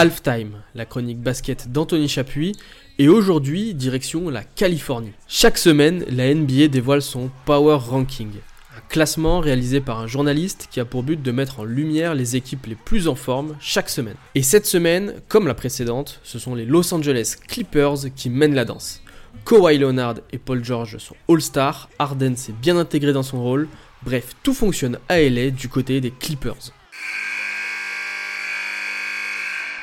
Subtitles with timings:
[0.00, 2.56] Halftime, la chronique basket d'Anthony Chapuis,
[2.98, 5.12] et aujourd'hui, direction la Californie.
[5.28, 8.30] Chaque semaine, la NBA dévoile son Power Ranking,
[8.74, 12.34] un classement réalisé par un journaliste qui a pour but de mettre en lumière les
[12.34, 14.16] équipes les plus en forme chaque semaine.
[14.34, 18.64] Et cette semaine, comme la précédente, ce sont les Los Angeles Clippers qui mènent la
[18.64, 19.02] danse.
[19.44, 23.68] Kawhi Leonard et Paul George sont All-Stars, Harden s'est bien intégré dans son rôle,
[24.02, 26.72] bref, tout fonctionne à LA du côté des Clippers.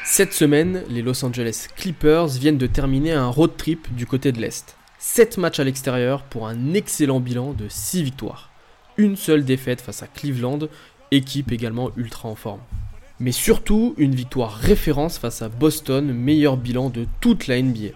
[0.09, 4.39] Cette semaine, les Los Angeles Clippers viennent de terminer un road trip du côté de
[4.39, 4.77] l'Est.
[4.99, 8.49] 7 matchs à l'extérieur pour un excellent bilan de 6 victoires.
[8.96, 10.59] Une seule défaite face à Cleveland,
[11.11, 12.61] équipe également ultra en forme.
[13.19, 17.93] Mais surtout une victoire référence face à Boston, meilleur bilan de toute la NBA.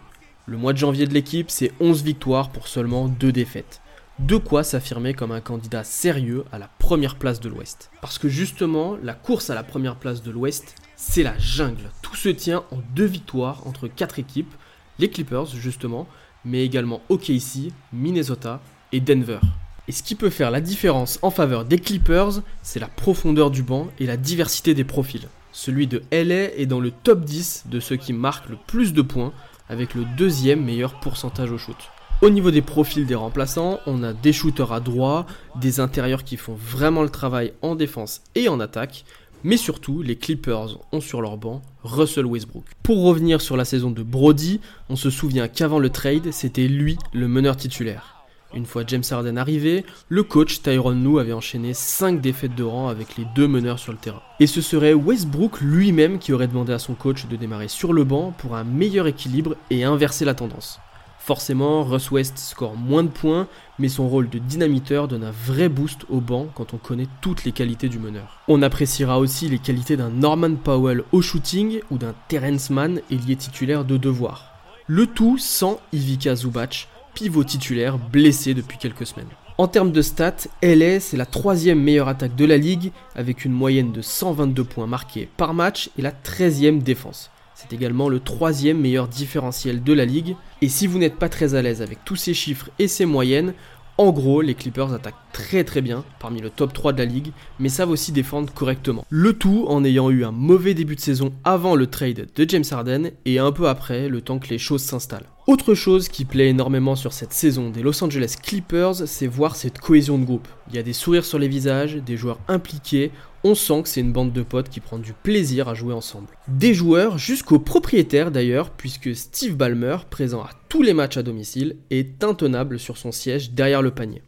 [0.48, 3.82] Le mois de janvier de l'équipe, c'est 11 victoires pour seulement 2 défaites.
[4.20, 7.90] De quoi s'affirmer comme un candidat sérieux à la première place de l'Ouest.
[8.02, 11.90] Parce que justement, la course à la première place de l'Ouest, c'est la jungle.
[12.04, 14.54] Tout se tient en deux victoires entre quatre équipes,
[15.00, 16.08] les Clippers justement,
[16.46, 19.40] mais également OKC, Minnesota et Denver.
[19.88, 23.64] Et ce qui peut faire la différence en faveur des Clippers, c'est la profondeur du
[23.64, 25.28] banc et la diversité des profils.
[25.52, 29.02] Celui de LA est dans le top 10 de ceux qui marquent le plus de
[29.02, 29.34] points,
[29.70, 31.78] avec le deuxième meilleur pourcentage au shoot.
[32.22, 35.26] Au niveau des profils des remplaçants, on a des shooters à droit,
[35.56, 39.04] des intérieurs qui font vraiment le travail en défense et en attaque,
[39.44, 42.66] mais surtout, les Clippers ont sur leur banc Russell Westbrook.
[42.84, 46.98] Pour revenir sur la saison de Brody, on se souvient qu'avant le trade, c'était lui
[47.14, 48.22] le meneur titulaire.
[48.54, 52.90] Une fois James Harden arrivé, le coach Tyron Lue avait enchaîné 5 défaites de rang
[52.90, 54.22] avec les deux meneurs sur le terrain.
[54.42, 58.04] Et ce serait Westbrook lui-même qui aurait demandé à son coach de démarrer sur le
[58.04, 60.80] banc pour un meilleur équilibre et inverser la tendance.
[61.24, 65.70] Forcément, Russ West score moins de points, mais son rôle de dynamiteur donne un vrai
[65.70, 68.40] boost au banc quand on connaît toutes les qualités du meneur.
[68.48, 73.36] On appréciera aussi les qualités d'un Norman Powell au shooting ou d'un Terence Mann ailier
[73.36, 74.56] titulaire de devoir.
[74.88, 79.30] Le tout sans Ivica Zubac, pivot titulaire blessé depuis quelques semaines.
[79.60, 83.54] En termes de stats, LA c'est la troisième meilleure attaque de la ligue avec une
[83.54, 87.30] moyenne de 122 points marqués par match et la 13e défense.
[87.62, 90.36] C'est également le troisième meilleur différentiel de la ligue.
[90.62, 93.54] Et si vous n'êtes pas très à l'aise avec tous ces chiffres et ces moyennes,
[94.00, 97.34] en gros, les Clippers attaquent très très bien, parmi le top 3 de la ligue,
[97.60, 99.06] mais savent aussi défendre correctement.
[99.10, 102.64] Le tout en ayant eu un mauvais début de saison avant le trade de James
[102.72, 105.28] Harden et un peu après, le temps que les choses s'installent.
[105.48, 109.80] Autre chose qui plaît énormément sur cette saison des Los Angeles Clippers, c'est voir cette
[109.80, 110.48] cohésion de groupe.
[110.70, 113.12] Il y a des sourires sur les visages, des joueurs impliqués,
[113.44, 116.28] on sent que c'est une bande de potes qui prend du plaisir à jouer ensemble.
[116.48, 121.78] Des joueurs jusqu'aux propriétaires d'ailleurs, puisque Steve Ballmer, présent à tous les matchs à domicile,
[121.90, 124.22] est intenable sur son siège derrière le panier.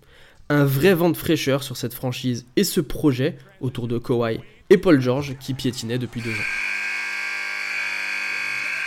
[0.50, 4.40] Un vrai vent de fraîcheur sur cette franchise et ce projet autour de Kawhi
[4.72, 6.73] et Paul George qui piétinaient depuis deux ans.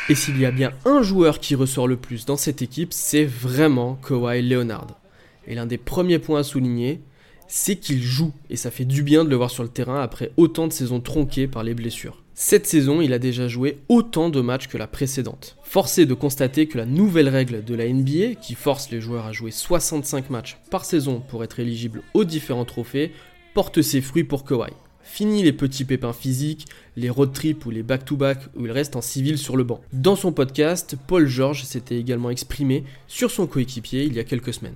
[0.09, 3.25] Et s'il y a bien un joueur qui ressort le plus dans cette équipe, c'est
[3.25, 5.01] vraiment Kawhi Leonard.
[5.49, 7.01] Et l'un des premiers points à souligner,
[7.49, 10.31] c'est qu'il joue et ça fait du bien de le voir sur le terrain après
[10.37, 12.23] autant de saisons tronquées par les blessures.
[12.35, 15.57] Cette saison, il a déjà joué autant de matchs que la précédente.
[15.65, 19.33] Forcé de constater que la nouvelle règle de la NBA, qui force les joueurs à
[19.33, 23.11] jouer 65 matchs par saison pour être éligibles aux différents trophées,
[23.55, 24.71] porte ses fruits pour Kawhi.
[25.07, 29.01] Fini les petits pépins physiques, les road trips ou les back-to-back où il reste en
[29.01, 29.81] civil sur le banc.
[29.93, 34.53] Dans son podcast, Paul George s'était également exprimé sur son coéquipier il y a quelques
[34.53, 34.75] semaines.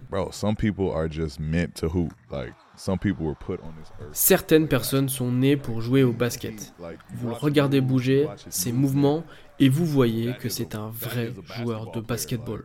[4.13, 6.73] Certaines personnes sont nées pour jouer au basket.
[7.15, 9.25] Vous le regardez bouger, ses mouvements,
[9.59, 12.65] et vous voyez que c'est un vrai joueur de basketball.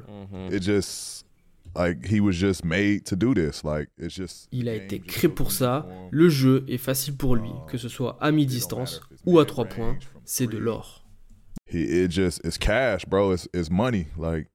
[4.52, 5.88] Il a été créé pour ça.
[6.12, 9.98] Le jeu est facile pour lui, que ce soit à mi-distance ou à trois points,
[10.24, 11.06] c'est de l'or.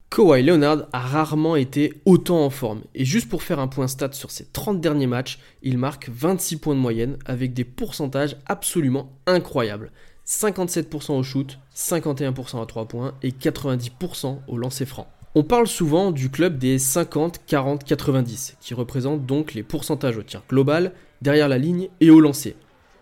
[0.09, 2.83] Kawhi Leonard a rarement été autant en forme.
[2.95, 6.57] Et juste pour faire un point stat sur ses 30 derniers matchs, il marque 26
[6.57, 9.91] points de moyenne avec des pourcentages absolument incroyables.
[10.25, 15.07] 57% au shoot, 51% à 3 points et 90% au lancer franc.
[15.33, 20.23] On parle souvent du club des 50, 40, 90, qui représente donc les pourcentages au
[20.23, 20.91] tir global,
[21.21, 22.57] derrière la ligne et au lancer.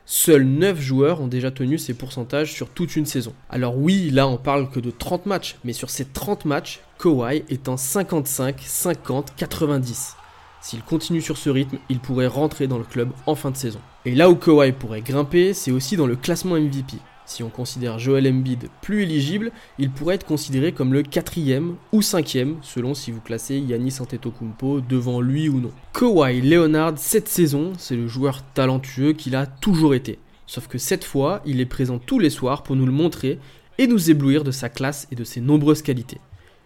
[0.05, 3.33] Seuls 9 joueurs ont déjà tenu ces pourcentages sur toute une saison.
[3.49, 7.45] Alors oui, là on parle que de 30 matchs, mais sur ces 30 matchs, Kawhi
[7.49, 10.15] est en 55, 50, 90.
[10.61, 13.79] S'il continue sur ce rythme, il pourrait rentrer dans le club en fin de saison.
[14.05, 16.97] Et là où Kawhi pourrait grimper, c'est aussi dans le classement MVP.
[17.29, 22.01] Si on considère Joel Embiid plus éligible, il pourrait être considéré comme le quatrième ou
[22.01, 25.71] cinquième, selon si vous classez Yannis Antetokounmpo devant lui ou non.
[25.93, 30.17] Kawhi Leonard, cette saison, c'est le joueur talentueux qu'il a toujours été.
[30.47, 33.37] Sauf que cette fois, il est présent tous les soirs pour nous le montrer
[33.77, 36.17] et nous éblouir de sa classe et de ses nombreuses qualités.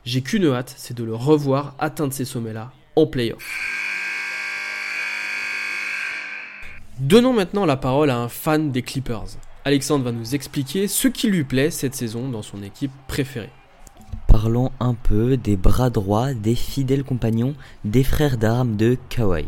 [0.05, 3.43] J'ai qu'une hâte, c'est de le revoir atteindre ces sommets-là en playoff.
[7.01, 9.35] Donnons maintenant la parole à un fan des Clippers.
[9.65, 13.49] Alexandre va nous expliquer ce qui lui plaît cette saison dans son équipe préférée.
[14.27, 17.55] Parlons un peu des bras droits, des fidèles compagnons,
[17.85, 19.45] des frères d'armes de Kawhi.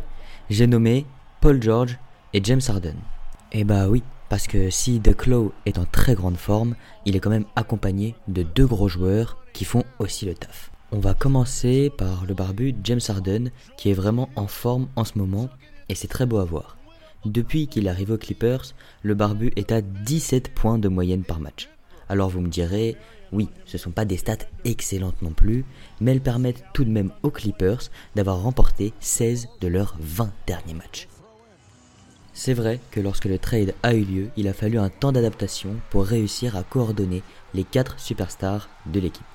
[0.50, 1.06] J'ai nommé
[1.42, 2.00] Paul George
[2.34, 2.96] et James Harden.
[3.52, 6.76] Eh bah oui, parce que si The Claw est en très grande forme,
[7.06, 10.72] il est quand même accompagné de deux gros joueurs qui font aussi le taf.
[10.94, 15.18] On va commencer par le barbu James Harden qui est vraiment en forme en ce
[15.18, 15.50] moment
[15.90, 16.78] et c'est très beau à voir.
[17.26, 21.70] Depuis qu'il arrive aux Clippers, le barbu est à 17 points de moyenne par match.
[22.08, 22.96] Alors vous me direz,
[23.32, 25.66] oui, ce ne sont pas des stats excellentes non plus,
[26.00, 27.82] mais elles permettent tout de même aux Clippers
[28.16, 31.08] d'avoir remporté 16 de leurs 20 derniers matchs.
[32.34, 35.78] C'est vrai que lorsque le trade a eu lieu, il a fallu un temps d'adaptation
[35.90, 37.24] pour réussir à coordonner
[37.56, 39.26] les 4 superstars de l'équipe.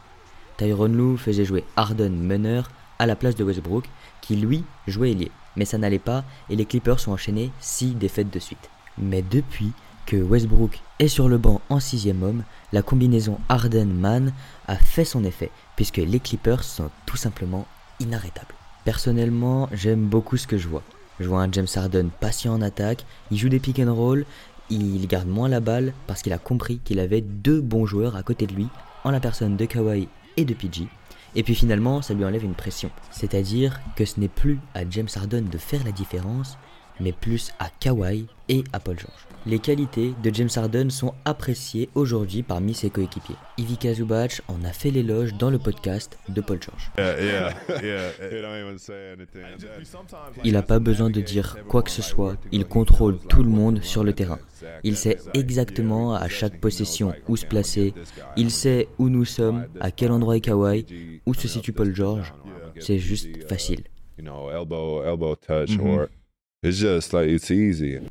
[0.59, 3.87] Tyron Lue faisait jouer Harden meneur à la place de Westbrook,
[4.21, 5.33] qui lui jouait ailier.
[5.57, 8.71] Mais ça n'allait pas et les Clippers ont enchaîné 6 défaites de suite.
[8.99, 9.73] Mais depuis
[10.05, 14.35] que Westbrook est sur le banc en sixième homme, la combinaison Harden-Man
[14.69, 17.67] a fait son effet, puisque les Clippers sont tout simplement
[18.01, 18.55] inarrêtables.
[18.85, 20.83] Personnellement, j'aime beaucoup ce que je vois.
[21.21, 24.27] Je vois un James Harden patient en attaque, il joue des pick and roll,
[24.69, 28.23] il garde moins la balle parce qu'il a compris qu'il avait deux bons joueurs à
[28.23, 28.69] côté de lui,
[29.05, 30.89] en la personne de Kawhi et de PG.
[31.35, 32.91] Et puis finalement, ça lui enlève une pression.
[33.11, 36.59] C'est-à-dire que ce n'est plus à James Harden de faire la différence,
[37.01, 39.27] mais plus à Kawhi et à Paul George.
[39.47, 43.37] Les qualités de James Harden sont appréciées aujourd'hui parmi ses coéquipiers.
[43.57, 46.91] Ivica Zubac en a fait l'éloge dans le podcast de Paul George.
[50.45, 53.83] Il n'a pas besoin de dire quoi que ce soit, il contrôle tout le monde
[53.83, 54.39] sur le terrain.
[54.85, 57.95] Il sait exactement à chaque possession où se placer,
[58.37, 62.35] il sait où nous sommes, à quel endroit est Kawhi, où se situe Paul George.
[62.79, 63.85] C'est juste facile.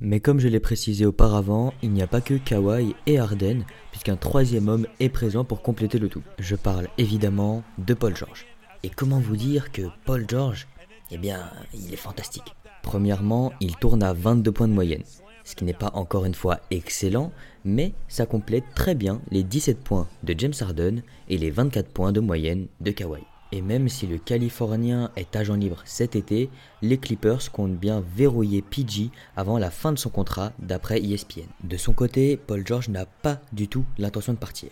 [0.02, 4.16] Mais comme je l'ai précisé auparavant, il n'y a pas que Kawhi et Harden, puisqu'un
[4.16, 6.24] troisième homme est présent pour compléter le tout.
[6.40, 8.48] Je parle évidemment de Paul George.
[8.82, 10.68] Et comment vous dire que Paul George,
[11.12, 12.56] eh bien, il est fantastique.
[12.82, 15.04] Premièrement, il tourne à 22 points de moyenne,
[15.44, 17.32] ce qui n'est pas encore une fois excellent,
[17.66, 22.14] mais ça complète très bien les 17 points de James Harden et les 24 points
[22.14, 23.22] de moyenne de Kawhi.
[23.52, 26.50] Et même si le Californien est agent libre cet été,
[26.82, 31.48] les Clippers comptent bien verrouiller PG avant la fin de son contrat d'après ESPN.
[31.64, 34.70] De son côté, Paul George n'a pas du tout l'intention de partir.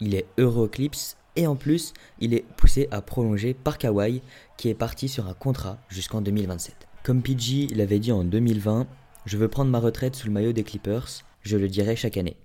[0.00, 4.22] Il est heureux Clips et en plus, il est poussé à prolonger par Kawhi
[4.56, 6.86] qui est parti sur un contrat jusqu'en 2027.
[7.02, 8.86] Comme PG l'avait dit en 2020,
[9.24, 11.08] je veux prendre ma retraite sous le maillot des Clippers,
[11.42, 12.36] je le dirai chaque année.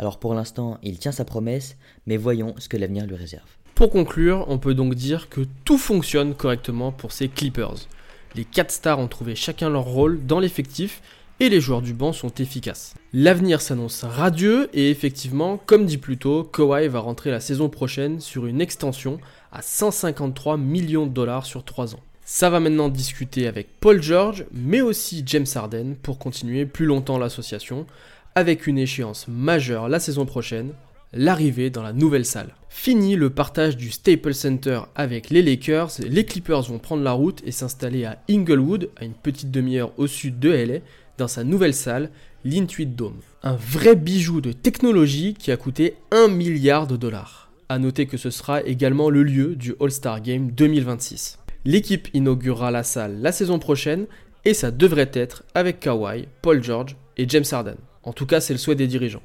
[0.00, 1.76] Alors pour l'instant, il tient sa promesse,
[2.06, 3.44] mais voyons ce que l'avenir lui réserve.
[3.74, 7.86] Pour conclure, on peut donc dire que tout fonctionne correctement pour ces Clippers.
[8.34, 11.02] Les 4 stars ont trouvé chacun leur rôle dans l'effectif
[11.38, 12.94] et les joueurs du banc sont efficaces.
[13.12, 18.20] L'avenir s'annonce radieux et effectivement, comme dit plus tôt, Kawhi va rentrer la saison prochaine
[18.20, 19.20] sur une extension
[19.52, 22.00] à 153 millions de dollars sur 3 ans.
[22.24, 27.18] Ça va maintenant discuter avec Paul George, mais aussi James Harden pour continuer plus longtemps
[27.18, 27.86] l'association,
[28.34, 30.72] avec une échéance majeure la saison prochaine,
[31.12, 32.54] l'arrivée dans la nouvelle salle.
[32.68, 37.42] Fini le partage du Staples Center avec les Lakers, les Clippers vont prendre la route
[37.44, 40.78] et s'installer à Inglewood, à une petite demi-heure au sud de LA,
[41.18, 42.10] dans sa nouvelle salle,
[42.44, 43.20] l'Intuit Dome.
[43.42, 47.50] Un vrai bijou de technologie qui a coûté 1 milliard de dollars.
[47.68, 51.38] A noter que ce sera également le lieu du All-Star Game 2026.
[51.64, 54.06] L'équipe inaugurera la salle la saison prochaine
[54.44, 57.76] et ça devrait être avec Kawhi, Paul George et James Harden.
[58.02, 59.22] En tout cas, c'est le souhait des dirigeants.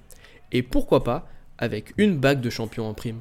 [0.51, 1.27] Et pourquoi pas
[1.58, 3.20] avec une bague de champion en prime.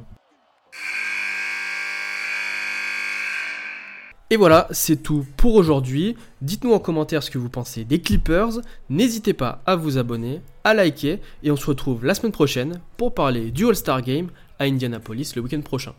[4.31, 6.17] Et voilà, c'est tout pour aujourd'hui.
[6.41, 8.61] Dites-nous en commentaire ce que vous pensez des Clippers.
[8.89, 13.15] N'hésitez pas à vous abonner, à liker et on se retrouve la semaine prochaine pour
[13.15, 15.95] parler du All-Star Game à Indianapolis le week-end prochain.